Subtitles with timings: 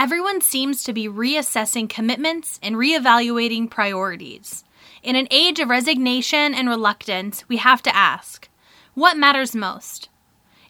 [0.00, 4.64] Everyone seems to be reassessing commitments and reevaluating priorities.
[5.02, 8.48] In an age of resignation and reluctance, we have to ask
[8.94, 10.08] what matters most?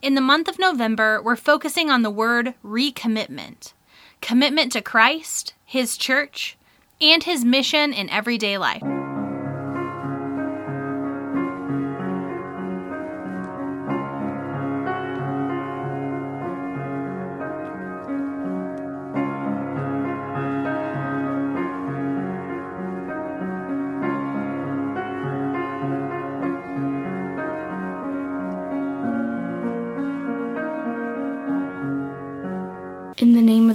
[0.00, 3.74] In the month of November, we're focusing on the word recommitment
[4.22, 6.56] commitment to Christ, His church,
[6.98, 8.82] and His mission in everyday life.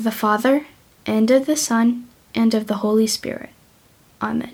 [0.04, 0.66] Of the Father,
[1.06, 3.52] and of the Son, and of the Holy Spirit.
[4.22, 4.54] Amen.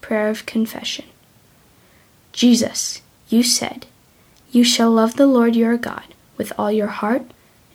[0.00, 1.04] Prayer of Confession.
[2.32, 3.86] Jesus, you said,
[4.50, 6.02] You shall love the Lord your God
[6.36, 7.22] with all your heart,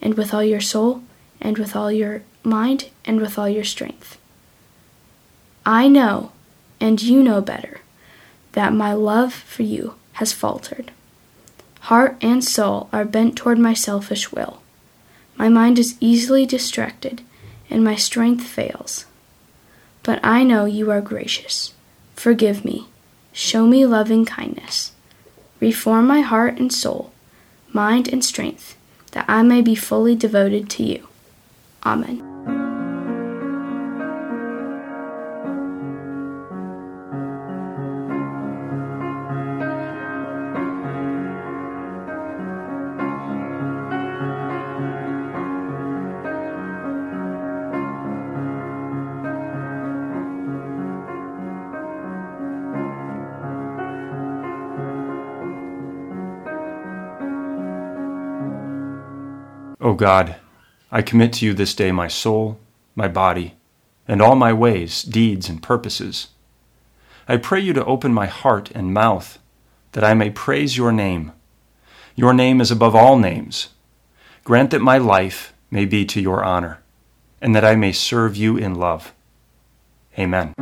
[0.01, 1.03] and with all your soul,
[1.39, 4.17] and with all your mind, and with all your strength.
[5.65, 6.33] I know,
[6.81, 7.79] and you know better,
[8.51, 10.91] that my love for you has faltered.
[11.87, 14.61] Heart and soul are bent toward my selfish will.
[15.37, 17.21] My mind is easily distracted,
[17.69, 19.05] and my strength fails.
[20.03, 21.73] But I know you are gracious.
[22.15, 22.87] Forgive me.
[23.33, 24.93] Show me loving kindness.
[25.59, 27.11] Reform my heart and soul,
[27.73, 28.77] mind and strength,
[29.11, 31.07] that I may be fully devoted to you.
[31.85, 32.54] Amen.
[59.85, 60.37] O God,
[60.91, 62.57] I commit to you this day my soul,
[62.95, 63.53] my body,
[64.07, 66.29] and all my ways, deeds, and purposes.
[67.27, 69.37] I pray you to open my heart and mouth,
[69.91, 71.33] that I may praise your name.
[72.15, 73.75] Your name is above all names.
[74.43, 76.79] Grant that my life may be to your honor,
[77.39, 79.13] and that I may serve you in love.
[80.17, 80.55] Amen.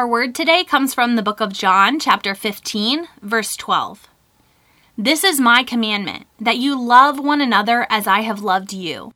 [0.00, 4.08] Our word today comes from the book of John, chapter 15, verse 12.
[4.96, 9.12] This is my commandment, that you love one another as I have loved you.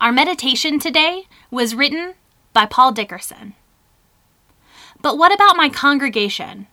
[0.00, 2.14] Our meditation today was written
[2.52, 3.54] by Paul Dickerson.
[5.00, 6.66] But what about my congregation?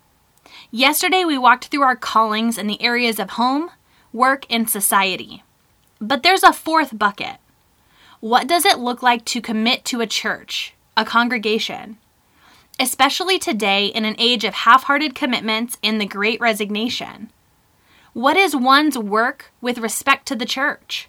[0.72, 3.70] Yesterday, we walked through our callings in the areas of home,
[4.12, 5.44] work, and society.
[6.02, 7.38] But there's a fourth bucket.
[8.20, 11.98] What does it look like to commit to a church, a congregation?
[12.80, 17.32] Especially today in an age of half hearted commitments and the great resignation.
[18.14, 21.08] What is one's work with respect to the church?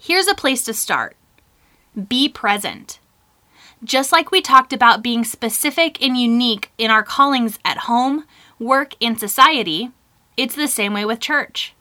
[0.00, 1.16] Here's a place to start
[2.06, 2.98] be present.
[3.82, 8.24] Just like we talked about being specific and unique in our callings at home,
[8.58, 9.90] work, and society,
[10.36, 11.74] it's the same way with church.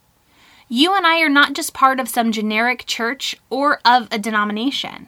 [0.69, 5.07] You and I are not just part of some generic church or of a denomination.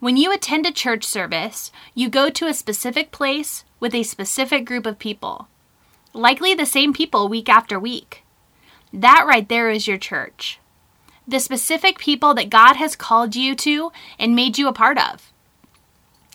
[0.00, 4.64] When you attend a church service, you go to a specific place with a specific
[4.64, 5.48] group of people,
[6.12, 8.24] likely the same people week after week.
[8.92, 10.58] That right there is your church.
[11.26, 15.32] The specific people that God has called you to and made you a part of.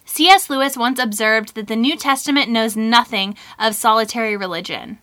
[0.06, 0.50] C.S.
[0.50, 5.00] Lewis once observed that the New Testament knows nothing of solitary religion.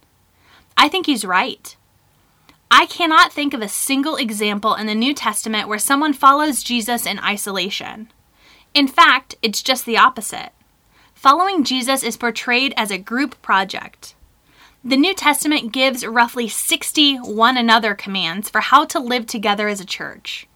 [0.76, 1.76] I think he's right.
[2.70, 7.04] I cannot think of a single example in the New Testament where someone follows Jesus
[7.04, 8.10] in isolation.
[8.72, 10.52] In fact, it's just the opposite.
[11.12, 14.14] Following Jesus is portrayed as a group project.
[14.84, 19.80] The New Testament gives roughly 60 one another commands for how to live together as
[19.80, 20.48] a church.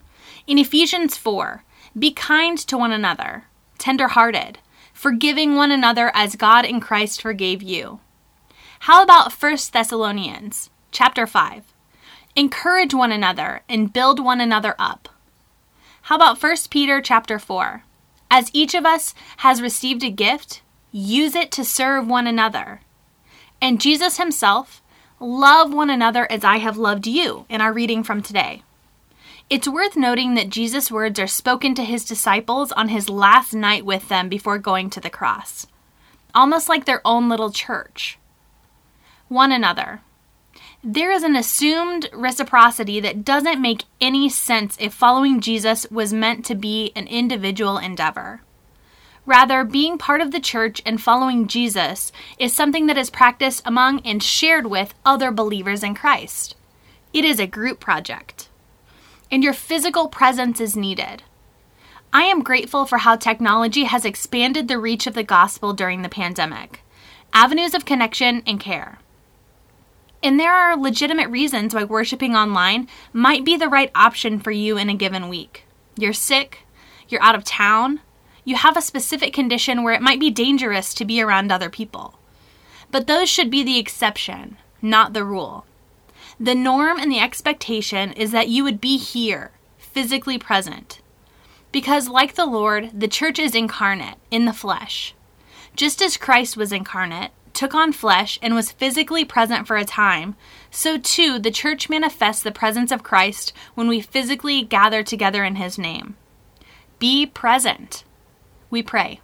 [0.48, 1.62] In Ephesians 4,
[1.96, 3.44] be kind to one another,
[3.78, 4.58] tender-hearted,
[4.92, 8.00] forgiving one another as God in Christ forgave you.
[8.80, 11.62] How about 1 Thessalonians chapter 5?
[12.34, 15.08] Encourage one another and build one another up.
[16.02, 17.84] How about 1 Peter chapter 4?
[18.28, 22.80] As each of us has received a gift, use it to serve one another.
[23.66, 24.80] And Jesus himself,
[25.18, 28.62] love one another as I have loved you, in our reading from today.
[29.50, 33.84] It's worth noting that Jesus' words are spoken to his disciples on his last night
[33.84, 35.66] with them before going to the cross,
[36.32, 38.20] almost like their own little church.
[39.26, 40.00] One another.
[40.84, 46.44] There is an assumed reciprocity that doesn't make any sense if following Jesus was meant
[46.44, 48.42] to be an individual endeavor.
[49.26, 54.00] Rather, being part of the church and following Jesus is something that is practiced among
[54.00, 56.54] and shared with other believers in Christ.
[57.12, 58.48] It is a group project.
[59.30, 61.24] And your physical presence is needed.
[62.12, 66.08] I am grateful for how technology has expanded the reach of the gospel during the
[66.08, 66.82] pandemic,
[67.32, 69.00] avenues of connection and care.
[70.22, 74.78] And there are legitimate reasons why worshiping online might be the right option for you
[74.78, 75.64] in a given week.
[75.96, 76.60] You're sick,
[77.08, 78.00] you're out of town,
[78.46, 82.14] you have a specific condition where it might be dangerous to be around other people.
[82.92, 85.66] But those should be the exception, not the rule.
[86.38, 91.00] The norm and the expectation is that you would be here, physically present.
[91.72, 95.12] Because, like the Lord, the church is incarnate, in the flesh.
[95.74, 100.36] Just as Christ was incarnate, took on flesh, and was physically present for a time,
[100.70, 105.56] so too the church manifests the presence of Christ when we physically gather together in
[105.56, 106.16] his name.
[107.00, 108.04] Be present
[108.70, 109.20] we pray.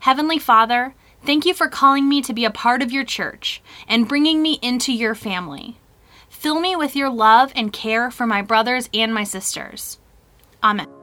[0.00, 0.94] Heavenly Father,
[1.24, 4.58] thank you for calling me to be a part of your church and bringing me
[4.62, 5.76] into your family.
[6.28, 9.98] Fill me with your love and care for my brothers and my sisters.
[10.62, 10.99] Amen.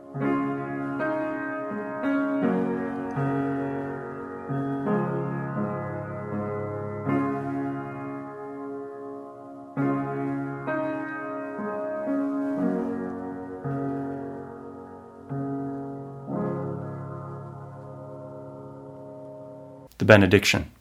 [19.97, 20.71] The benediction.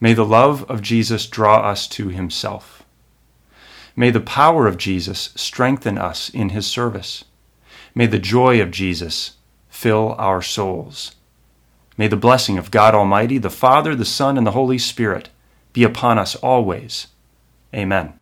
[0.00, 2.82] May the love of Jesus draw us to himself.
[3.94, 7.24] May the power of Jesus strengthen us in his service.
[7.94, 9.36] May the joy of Jesus
[9.68, 11.14] fill our souls.
[11.96, 15.28] May the blessing of God Almighty, the Father, the Son, and the Holy Spirit
[15.72, 17.08] be upon us always.
[17.74, 18.14] Amen.